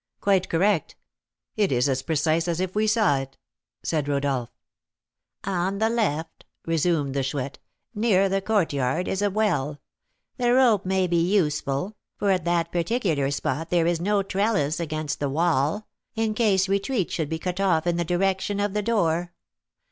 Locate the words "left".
5.91-6.43